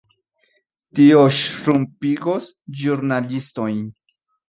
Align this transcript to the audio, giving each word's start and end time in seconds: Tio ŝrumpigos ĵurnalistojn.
Tio 1.01 1.19
ŝrumpigos 1.41 2.51
ĵurnalistojn. 2.83 3.89